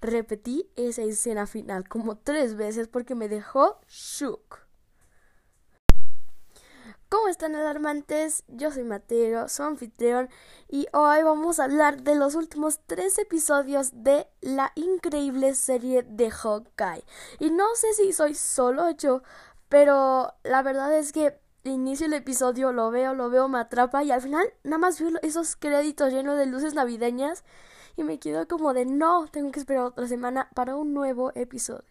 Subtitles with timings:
[0.00, 4.60] repetí esa escena final como tres veces porque me dejó shook.
[7.10, 8.44] ¿Cómo están alarmantes?
[8.46, 10.28] Yo soy Mateo, su anfitrión,
[10.68, 16.30] y hoy vamos a hablar de los últimos tres episodios de la increíble serie de
[16.30, 17.04] Hawkeye.
[17.40, 19.24] Y no sé si soy solo yo,
[19.68, 24.12] pero la verdad es que inicio el episodio, lo veo, lo veo, me atrapa y
[24.12, 27.44] al final nada más veo esos créditos llenos de luces navideñas
[28.00, 31.84] y me quedo como de no, tengo que esperar otra semana para un nuevo episodio.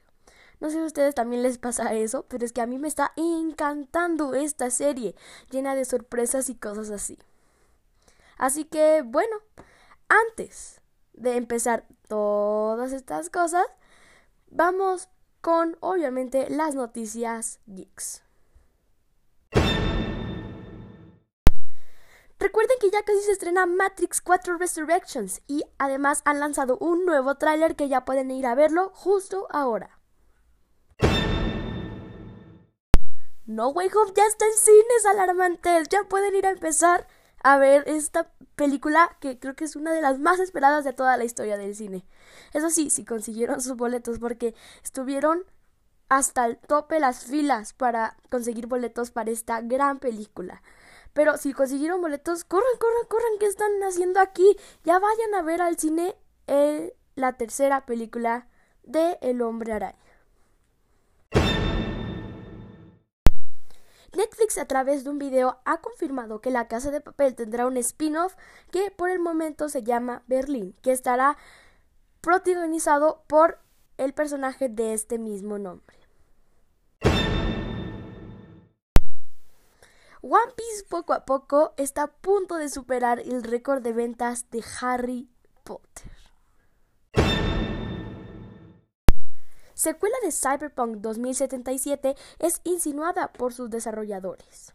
[0.60, 2.88] No sé si a ustedes también les pasa eso, pero es que a mí me
[2.88, 5.16] está encantando esta serie,
[5.50, 7.18] llena de sorpresas y cosas así.
[8.38, 9.38] Así que, bueno,
[10.08, 10.82] antes
[11.14, 13.66] de empezar todas estas cosas,
[14.50, 15.10] vamos
[15.42, 18.24] con, obviamente, las noticias geeks.
[22.40, 27.36] Recuerden que ya casi se estrena Matrix 4 Resurrections y además han lanzado un nuevo
[27.36, 30.00] tráiler que ya pueden ir a verlo justo ahora.
[33.46, 35.90] No Way Home ya está en cines alarmantes.
[35.90, 37.08] Ya pueden ir a empezar
[37.44, 41.18] a ver esta película que creo que es una de las más esperadas de toda
[41.18, 42.06] la historia del cine.
[42.54, 45.44] Eso sí, si consiguieron sus boletos porque estuvieron
[46.08, 50.62] hasta el tope las filas para conseguir boletos para esta gran película.
[51.14, 54.56] Pero si consiguieron boletos, corran, corran, corran, ¿qué están haciendo aquí?
[54.84, 56.16] Ya vayan a ver al cine
[56.48, 58.48] eh, la tercera película
[58.84, 59.98] de El hombre araña.
[64.16, 67.78] Netflix a través de un video ha confirmado que La Casa de Papel tendrá un
[67.78, 68.36] spin-off
[68.72, 71.38] que por el momento se llama Berlín, que estará
[72.22, 73.60] protagonizado por
[73.98, 75.99] el personaje de este mismo nombre.
[80.22, 84.62] One Piece poco a poco está a punto de superar el récord de ventas de
[84.82, 85.30] Harry
[85.64, 86.12] Potter.
[89.74, 94.74] secuela de Cyberpunk 2077 es insinuada por sus desarrolladores.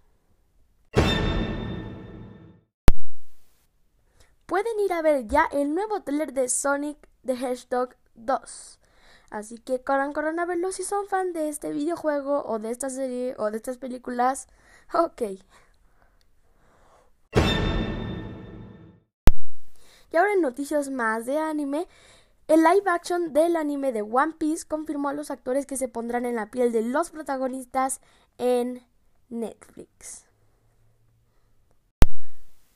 [4.47, 8.81] Pueden ir a ver ya el nuevo trailer de Sonic the Hedgehog 2.
[9.29, 12.89] Así que corran, corran a verlo si son fan de este videojuego o de esta
[12.89, 14.49] serie o de estas películas.
[14.93, 15.23] Ok.
[20.13, 21.89] Y ahora en noticias más de anime,
[22.47, 26.27] el live action del anime de One Piece confirmó a los actores que se pondrán
[26.27, 28.01] en la piel de los protagonistas
[28.39, 28.87] en
[29.29, 30.27] Netflix.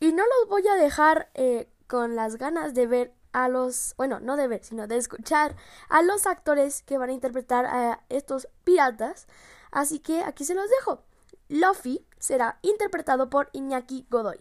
[0.01, 4.21] Y no los voy a dejar eh, con las ganas de ver a los, bueno,
[4.21, 5.55] no de ver, sino de escuchar
[5.89, 9.27] a los actores que van a interpretar a estos piratas.
[9.71, 11.05] Así que aquí se los dejo.
[11.49, 14.39] Luffy será interpretado por Iñaki Godoy,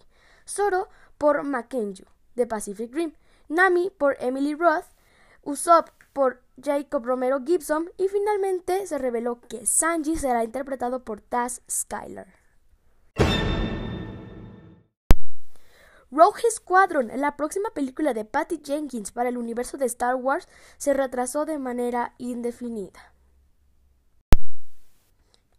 [0.47, 3.13] Zoro por Mackenzie de Pacific Rim,
[3.49, 4.85] Nami por Emily Roth,
[5.43, 11.61] Usopp por Jacob Romero Gibson y finalmente se reveló que Sanji será interpretado por Taz
[11.69, 12.27] Skylar.
[16.09, 20.47] Rogue Squadron, la próxima película de Patty Jenkins para el universo de Star Wars,
[20.77, 23.13] se retrasó de manera indefinida.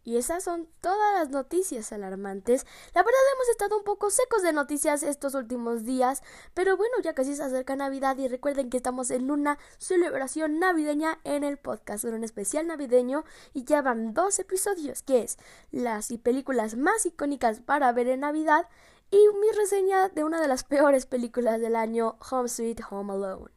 [0.09, 2.65] Y esas son todas las noticias alarmantes.
[2.95, 6.23] La verdad hemos estado un poco secos de noticias estos últimos días,
[6.55, 11.19] pero bueno, ya casi se acerca Navidad y recuerden que estamos en una celebración navideña
[11.25, 15.37] en el podcast, en un especial navideño y ya van dos episodios, que es
[15.69, 18.67] las y películas más icónicas para ver en Navidad
[19.11, 23.51] y mi reseña de una de las peores películas del año, Home Sweet Home Alone.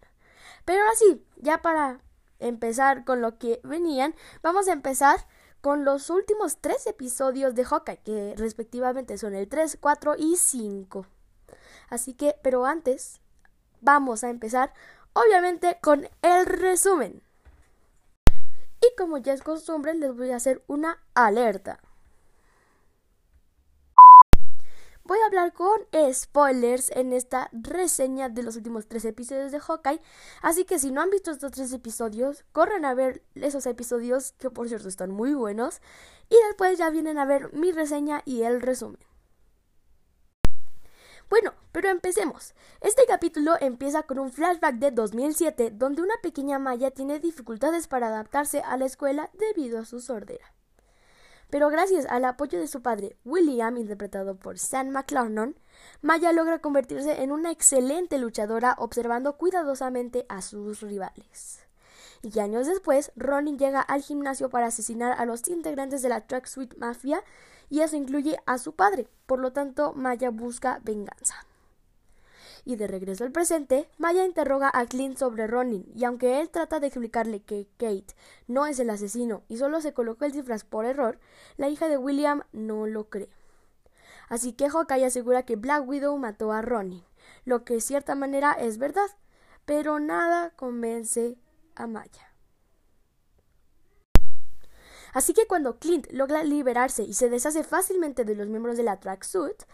[0.66, 2.02] Pero ahora sí, ya para
[2.40, 5.26] empezar con lo que venían, vamos a empezar
[5.62, 11.06] con los últimos tres episodios de Hawkeye, que respectivamente son el 3, 4 y 5.
[11.88, 13.20] Así que, pero antes,
[13.80, 14.74] vamos a empezar,
[15.12, 17.22] obviamente, con el resumen.
[18.80, 21.78] Y como ya es costumbre, les voy a hacer una alerta.
[25.12, 25.78] Voy a hablar con
[26.14, 30.00] spoilers en esta reseña de los últimos tres episodios de Hawkeye.
[30.40, 34.48] Así que si no han visto estos tres episodios, corren a ver esos episodios, que
[34.48, 35.82] por cierto están muy buenos.
[36.30, 39.04] Y después ya vienen a ver mi reseña y el resumen.
[41.28, 42.54] Bueno, pero empecemos.
[42.80, 48.06] Este capítulo empieza con un flashback de 2007 donde una pequeña Maya tiene dificultades para
[48.06, 50.54] adaptarse a la escuela debido a su sordera
[51.52, 55.54] pero gracias al apoyo de su padre, William, interpretado por Sam McLarnon,
[56.00, 61.66] Maya logra convertirse en una excelente luchadora observando cuidadosamente a sus rivales.
[62.22, 66.46] Y años después, Ronin llega al gimnasio para asesinar a los integrantes de la Track
[66.46, 67.22] Suite Mafia
[67.68, 71.34] y eso incluye a su padre, por lo tanto Maya busca venganza.
[72.64, 76.78] Y de regreso al presente, Maya interroga a Clint sobre Ronin, y aunque él trata
[76.78, 78.14] de explicarle que Kate
[78.46, 81.18] no es el asesino y solo se colocó el disfraz por error,
[81.56, 83.30] la hija de William no lo cree.
[84.28, 87.04] Así que Hawkeye asegura que Black Widow mató a Ronin,
[87.44, 89.10] lo que de cierta manera es verdad,
[89.64, 91.36] pero nada convence
[91.74, 92.32] a Maya.
[95.12, 98.98] Así que cuando Clint logra liberarse y se deshace fácilmente de los miembros de la
[98.98, 99.64] tracksuit,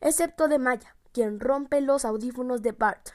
[0.00, 3.14] excepto de Maya, quien rompe los audífonos de Barton.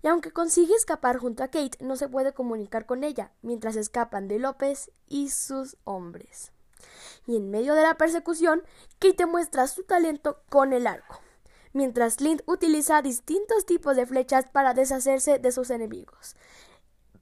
[0.00, 4.28] Y aunque consigue escapar junto a Kate, no se puede comunicar con ella, mientras escapan
[4.28, 6.52] de López y sus hombres.
[7.26, 8.62] Y en medio de la persecución,
[8.98, 11.20] Kate muestra su talento con el arco,
[11.72, 16.36] mientras Clint utiliza distintos tipos de flechas para deshacerse de sus enemigos.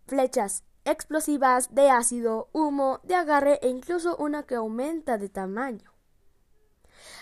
[0.06, 5.89] Flechas explosivas, de ácido, humo, de agarre e incluso una que aumenta de tamaño.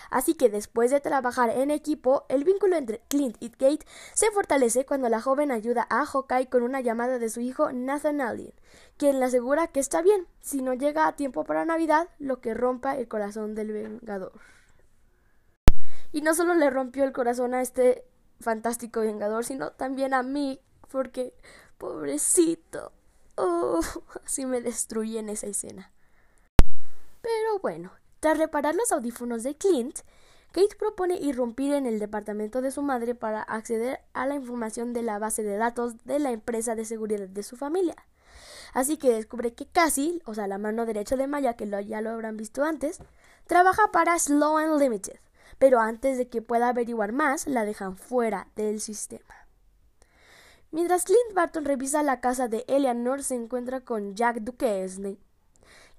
[0.09, 4.85] Así que después de trabajar en equipo, el vínculo entre Clint y Kate se fortalece
[4.85, 8.53] cuando la joven ayuda a Hawkeye con una llamada de su hijo Nathan Allen,
[8.97, 12.53] quien le asegura que está bien si no llega a tiempo para Navidad, lo que
[12.53, 14.33] rompa el corazón del Vengador.
[16.11, 18.03] Y no solo le rompió el corazón a este
[18.39, 20.59] fantástico Vengador, sino también a mí,
[20.89, 21.33] porque
[21.77, 22.91] pobrecito,
[23.41, 23.79] Oh,
[24.25, 25.93] así me destruí en esa escena.
[27.21, 29.99] Pero bueno, tras reparar los audífonos de Clint,
[30.51, 35.03] Kate propone irrumpir en el departamento de su madre para acceder a la información de
[35.03, 37.95] la base de datos de la empresa de seguridad de su familia.
[38.73, 42.09] Así que descubre que Cassie, o sea, la mano derecha de Maya, que ya lo
[42.09, 42.99] habrán visto antes,
[43.45, 45.19] trabaja para Slow Unlimited,
[45.59, 49.35] pero antes de que pueda averiguar más, la dejan fuera del sistema.
[50.71, 55.17] Mientras Clint Barton revisa la casa de Eleanor, se encuentra con Jack Duquesne,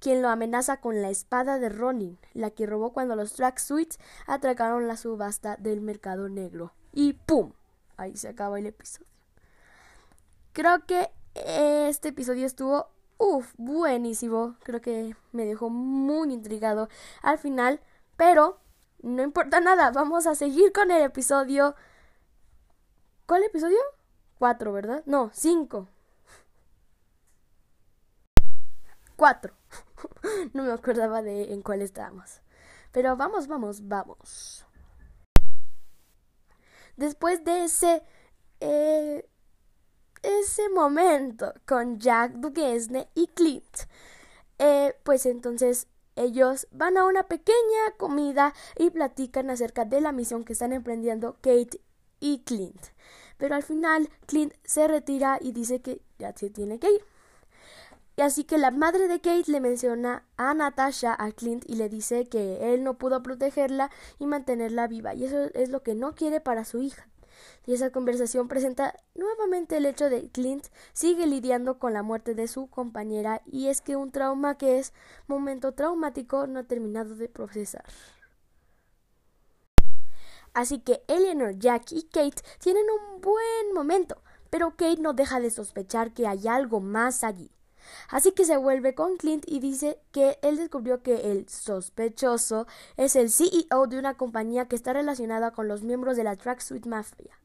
[0.01, 3.99] quien lo amenaza con la espada de Ronin, la que robó cuando los Track Suites
[4.27, 6.73] atracaron la subasta del mercado negro.
[6.93, 7.53] Y ¡pum!
[7.97, 9.07] Ahí se acaba el episodio.
[10.53, 14.57] Creo que este episodio estuvo uff, buenísimo.
[14.65, 16.89] Creo que me dejó muy intrigado
[17.23, 17.81] al final,
[18.17, 18.59] pero
[19.03, 21.77] no importa nada, vamos a seguir con el episodio.
[23.27, 23.79] ¿Cuál episodio?
[24.39, 25.03] Cuatro, ¿verdad?
[25.07, 25.89] No, cinco.
[29.17, 29.60] Cuatro.
[30.53, 32.41] no me acordaba de en cuál estábamos.
[32.93, 34.67] Pero vamos, vamos, vamos.
[36.97, 38.03] Después de ese...
[38.61, 39.27] Eh,
[40.23, 43.87] ese momento con Jack Duquesne y Clint,
[44.59, 50.45] eh, pues entonces ellos van a una pequeña comida y platican acerca de la misión
[50.45, 51.81] que están emprendiendo Kate
[52.21, 52.89] y Clint
[53.41, 57.01] pero al final Clint se retira y dice que ya se tiene que ir.
[58.21, 61.89] Y así que la madre de Kate le menciona a Natasha a Clint y le
[61.89, 66.15] dice que él no pudo protegerla y mantenerla viva, y eso es lo que no
[66.15, 67.09] quiere para su hija.
[67.65, 72.47] Y esa conversación presenta nuevamente el hecho de Clint sigue lidiando con la muerte de
[72.47, 74.93] su compañera y es que un trauma que es
[75.27, 77.87] momento traumático no ha terminado de procesar.
[80.53, 85.51] Así que Eleanor, Jack y Kate tienen un buen momento, pero Kate no deja de
[85.51, 87.51] sospechar que hay algo más allí.
[88.09, 92.67] Así que se vuelve con Clint y dice que él descubrió que el sospechoso
[92.97, 96.87] es el CEO de una compañía que está relacionada con los miembros de la Tracksuit
[96.87, 97.39] Mafia.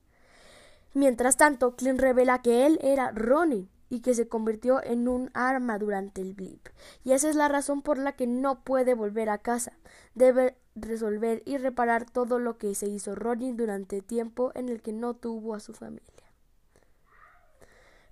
[0.93, 5.77] Mientras tanto, Clint revela que él era Ronin y que se convirtió en un arma
[5.77, 6.67] durante el blip.
[7.03, 9.73] Y esa es la razón por la que no puede volver a casa.
[10.15, 14.93] Debe resolver y reparar todo lo que se hizo Ronin durante tiempo en el que
[14.93, 16.05] no tuvo a su familia.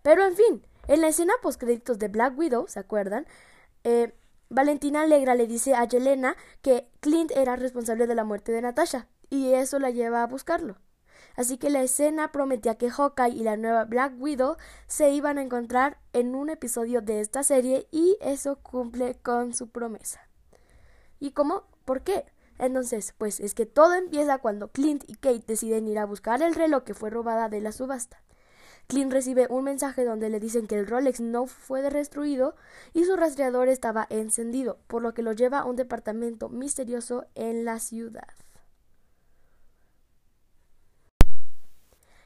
[0.02, 3.26] Pero en fin, en la escena postcréditos de Black Widow, ¿se acuerdan?
[3.84, 4.14] Eh,
[4.50, 9.08] Valentina Alegra le dice a Yelena que Clint era responsable de la muerte de Natasha,
[9.30, 10.78] y eso la lleva a buscarlo.
[11.36, 15.42] Así que la escena prometía que Hawkeye y la nueva Black Widow se iban a
[15.42, 20.30] encontrar en un episodio de esta serie y eso cumple con su promesa.
[21.20, 21.64] ¿Y cómo?
[21.86, 22.26] ¿Por qué?
[22.60, 26.54] Entonces, pues es que todo empieza cuando Clint y Kate deciden ir a buscar el
[26.54, 28.22] reloj que fue robada de la subasta.
[28.88, 32.56] Clint recibe un mensaje donde le dicen que el Rolex no fue destruido
[32.94, 37.66] y su rastreador estaba encendido, por lo que lo lleva a un departamento misterioso en
[37.66, 38.28] la ciudad.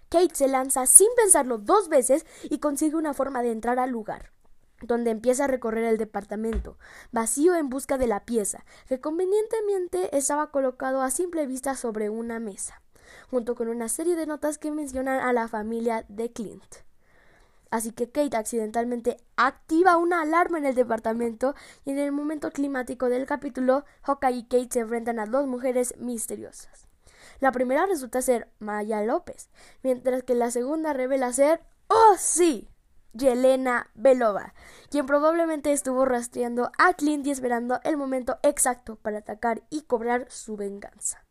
[0.09, 4.31] Kate se lanza sin pensarlo dos veces y consigue una forma de entrar al lugar
[4.81, 6.77] donde empieza a recorrer el departamento,
[7.11, 12.39] vacío en busca de la pieza, que convenientemente estaba colocado a simple vista sobre una
[12.39, 12.81] mesa,
[13.29, 16.87] junto con una serie de notas que mencionan a la familia de Clint.
[17.69, 21.53] Así que Kate accidentalmente activa una alarma en el departamento
[21.85, 25.95] y en el momento climático del capítulo, Hawkeye y Kate se enfrentan a dos mujeres
[25.97, 26.87] misteriosas.
[27.39, 29.49] La primera resulta ser Maya López,
[29.83, 32.69] mientras que la segunda revela ser, ¡oh sí!
[33.13, 34.53] Yelena Belova,
[34.89, 40.29] quien probablemente estuvo rastreando a Clint y esperando el momento exacto para atacar y cobrar
[40.29, 41.26] su venganza.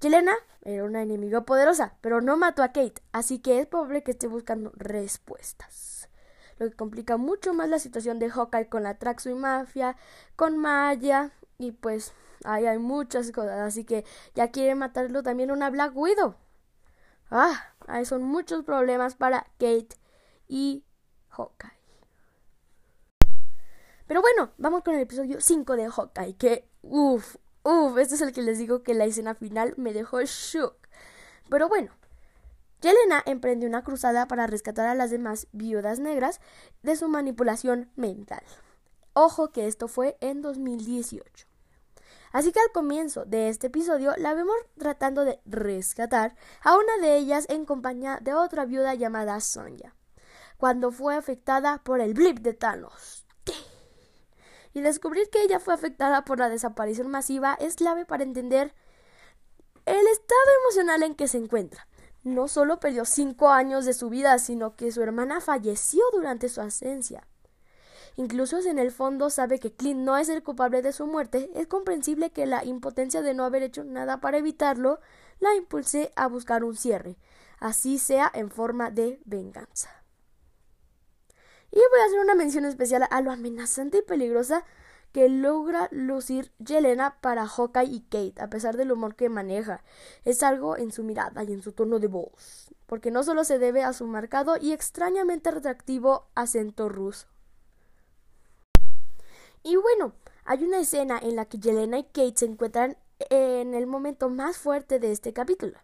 [0.00, 4.12] Yelena era una enemiga poderosa, pero no mató a Kate, así que es probable que
[4.12, 6.08] esté buscando respuestas.
[6.58, 9.96] Lo que complica mucho más la situación de Hawkeye con la Traxu y Mafia,
[10.36, 12.12] con Maya, y pues
[12.44, 16.36] ahí hay muchas cosas, así que ya quiere matarlo también una Black Widow.
[17.30, 19.96] Ah, ahí son muchos problemas para Kate
[20.46, 20.84] y
[21.28, 21.78] Hawkeye.
[24.06, 27.36] Pero bueno, vamos con el episodio 5 de Hawkeye, que uff,
[27.68, 30.76] uff, este es el que les digo que la escena final me dejó shook.
[31.50, 31.92] Pero bueno,
[32.80, 36.40] Yelena emprende una cruzada para rescatar a las demás viudas negras
[36.82, 38.42] de su manipulación mental.
[39.12, 41.46] Ojo que esto fue en 2018.
[42.32, 47.16] Así que al comienzo de este episodio la vemos tratando de rescatar a una de
[47.16, 49.94] ellas en compañía de otra viuda llamada Sonja
[50.56, 53.27] cuando fue afectada por el blip de Thanos.
[54.78, 58.72] Y descubrir que ella fue afectada por la desaparición masiva es clave para entender
[59.86, 61.88] el estado emocional en que se encuentra.
[62.22, 66.60] No solo perdió cinco años de su vida, sino que su hermana falleció durante su
[66.60, 67.26] ausencia.
[68.14, 71.50] Incluso si en el fondo sabe que Clint no es el culpable de su muerte,
[71.56, 75.00] es comprensible que la impotencia de no haber hecho nada para evitarlo
[75.40, 77.16] la impulse a buscar un cierre,
[77.58, 79.97] así sea en forma de venganza.
[81.70, 84.64] Y voy a hacer una mención especial a lo amenazante y peligrosa
[85.12, 89.82] que logra lucir Yelena para Hawkeye y Kate, a pesar del humor que maneja.
[90.24, 93.58] Es algo en su mirada y en su tono de voz, porque no solo se
[93.58, 97.26] debe a su marcado y extrañamente retractivo acento ruso.
[99.62, 100.12] Y bueno,
[100.44, 102.96] hay una escena en la que Yelena y Kate se encuentran
[103.30, 105.78] en el momento más fuerte de este capítulo.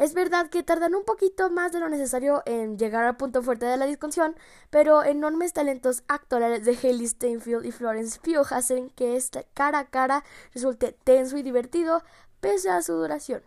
[0.00, 3.66] Es verdad que tardan un poquito más de lo necesario en llegar al punto fuerte
[3.66, 4.34] de la discusión,
[4.70, 9.90] pero enormes talentos actorales de Haley Steinfeld y Florence Pugh hacen que este cara a
[9.90, 12.02] cara resulte tenso y divertido
[12.40, 13.42] pese a su duración.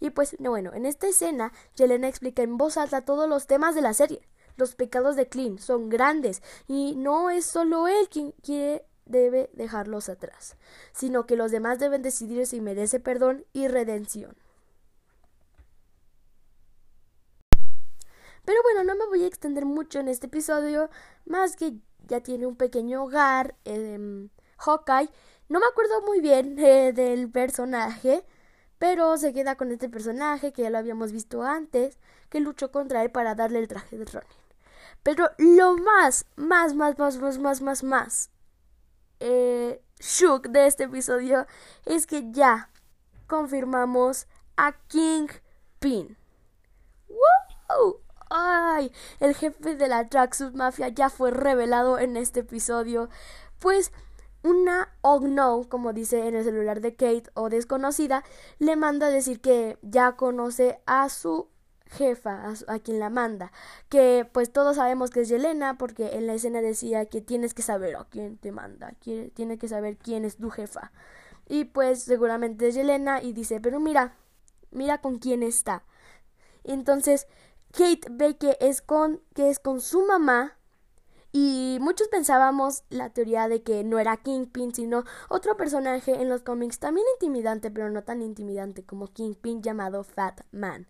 [0.00, 3.82] Y pues, bueno, en esta escena, Yelena explica en voz alta todos los temas de
[3.82, 4.26] la serie.
[4.56, 10.08] Los pecados de Clint son grandes y no es solo él quien quiere debe dejarlos
[10.08, 10.56] atrás,
[10.92, 14.34] sino que los demás deben decidir si merece perdón y redención.
[18.48, 20.88] Pero bueno, no me voy a extender mucho en este episodio,
[21.26, 21.74] más que
[22.06, 24.26] ya tiene un pequeño hogar, eh,
[24.56, 25.10] Hawkeye.
[25.50, 28.24] No me acuerdo muy bien eh, del personaje,
[28.78, 31.98] pero se queda con este personaje que ya lo habíamos visto antes,
[32.30, 34.30] que luchó contra él para darle el traje de Ronin.
[35.02, 38.30] Pero lo más, más, más, más, más, más, más, más
[39.20, 41.46] eh, shook de este episodio
[41.84, 42.70] es que ya
[43.26, 44.26] confirmamos
[44.56, 46.16] a Kingpin.
[47.08, 48.07] ¡Wow!
[48.30, 48.92] ¡Ay!
[49.20, 53.08] El jefe de la Traxxas Mafia ya fue revelado en este episodio.
[53.58, 53.92] Pues
[54.42, 58.24] una unknown, como dice en el celular de Kate, o desconocida,
[58.58, 61.48] le manda a decir que ya conoce a su
[61.86, 63.50] jefa, a, quien la manda,
[63.88, 67.62] que pues todos sabemos que es Yelena, porque en la escena decía que tienes que
[67.62, 70.92] saber a quién te manda, tiene que saber quién es tu jefa.
[71.48, 74.14] Y pues seguramente es Yelena y dice, pero mira,
[74.70, 75.82] mira con quién está.
[76.62, 77.26] Entonces
[77.72, 80.58] Kate ve que es con, que es con su mamá
[81.30, 86.42] y muchos pensábamos la teoría de que no era Kingpin, sino otro personaje en los
[86.42, 90.86] cómics también intimidante, pero no tan intimidante como Kingpin llamado Fat Man.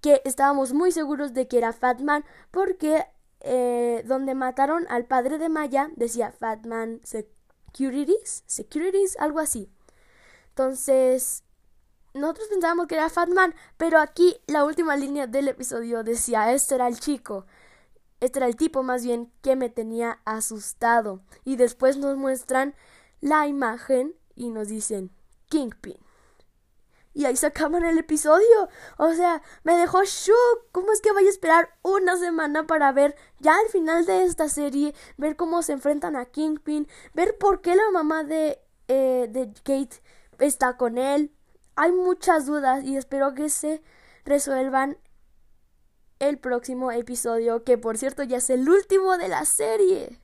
[0.00, 3.06] Que estábamos muy seguros de que era Fat Man porque
[3.40, 9.68] eh, donde mataron al padre de Maya decía Fat Man Securities, Securities, algo así.
[10.50, 11.42] Entonces,
[12.14, 16.88] nosotros pensábamos que era Fatman, pero aquí la última línea del episodio decía, este era
[16.88, 17.46] el chico,
[18.20, 21.22] este era el tipo más bien que me tenía asustado.
[21.44, 22.74] Y después nos muestran
[23.20, 25.10] la imagen y nos dicen
[25.48, 25.98] Kingpin.
[27.14, 28.68] Y ahí se el episodio.
[28.96, 30.66] O sea, me dejó shock.
[30.72, 34.48] ¿Cómo es que voy a esperar una semana para ver ya al final de esta
[34.48, 39.52] serie, ver cómo se enfrentan a Kingpin, ver por qué la mamá de, eh, de
[39.64, 40.00] Kate
[40.38, 41.32] está con él,
[41.76, 43.82] hay muchas dudas y espero que se
[44.24, 44.98] resuelvan
[46.18, 50.20] el próximo episodio, que por cierto ya es el último de la serie.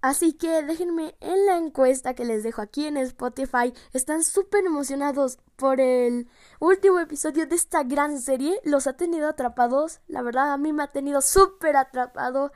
[0.00, 3.72] Así que déjenme en la encuesta que les dejo aquí en Spotify.
[3.94, 6.28] ¿Están súper emocionados por el
[6.60, 8.60] último episodio de esta gran serie?
[8.64, 10.00] ¿Los ha tenido atrapados?
[10.06, 12.52] La verdad a mí me ha tenido súper atrapado.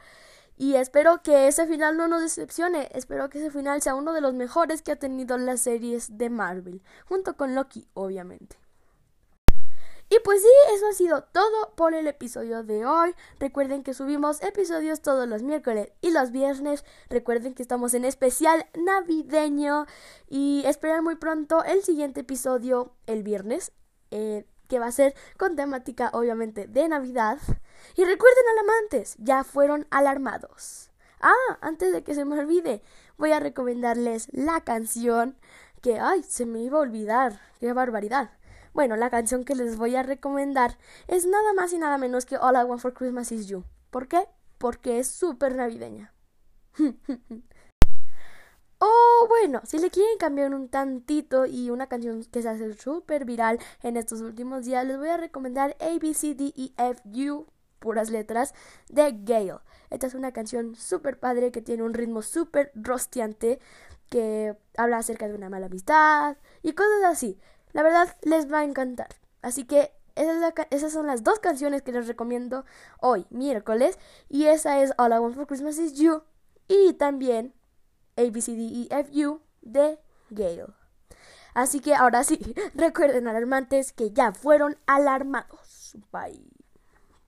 [0.61, 2.89] Y espero que ese final no nos decepcione.
[2.93, 6.31] Espero que ese final sea uno de los mejores que ha tenido las series de
[6.31, 6.83] Marvel.
[7.07, 8.57] Junto con Loki, obviamente.
[10.11, 13.15] Y pues sí, eso ha sido todo por el episodio de hoy.
[13.39, 16.85] Recuerden que subimos episodios todos los miércoles y los viernes.
[17.09, 19.87] Recuerden que estamos en especial navideño.
[20.29, 23.71] Y esperar muy pronto el siguiente episodio el viernes.
[24.11, 27.39] Eh, que va a ser con temática obviamente de Navidad.
[27.97, 30.91] Y recuerden alamantes, ya fueron alarmados.
[31.21, 32.83] Ah, antes de que se me olvide,
[33.17, 35.37] voy a recomendarles la canción
[35.83, 38.31] que, ay, se me iba a olvidar, qué barbaridad.
[38.75, 42.37] Bueno, la canción que les voy a recomendar es nada más y nada menos que
[42.37, 43.65] All I Want for Christmas Is You.
[43.91, 44.29] ¿Por qué?
[44.59, 46.15] Porque es súper navideña.
[48.81, 53.25] Oh, bueno, si le quieren cambiar un tantito y una canción que se hace súper
[53.25, 57.03] viral en estos últimos días, les voy a recomendar A, B, C, D, E, F,
[57.29, 57.47] U,
[57.81, 58.55] puras letras,
[58.89, 59.59] de Gale.
[59.91, 63.59] Esta es una canción súper padre que tiene un ritmo súper rosteante,
[64.11, 67.39] que habla acerca de una mala amistad y cosas así.
[67.73, 69.09] La verdad, les va a encantar.
[69.43, 72.65] Así que esas, son las dos canciones que les recomiendo
[73.01, 73.99] hoy, miércoles.
[74.29, 76.23] Y esa es All I Want for Christmas Is You.
[76.69, 77.55] Y también
[78.19, 79.99] a, B, C, D, E, F, U de
[80.31, 80.67] Gale.
[81.55, 82.39] Así que ahora sí,
[82.75, 85.97] recuerden alarmantes que ya fueron alarmados.
[86.13, 86.58] Bye.